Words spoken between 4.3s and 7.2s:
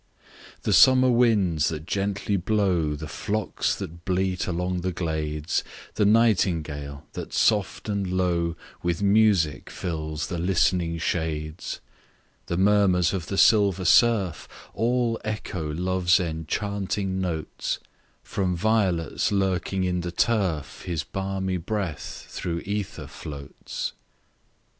along the glades, The nightingale,